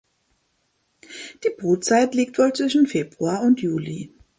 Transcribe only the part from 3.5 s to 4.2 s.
Juli.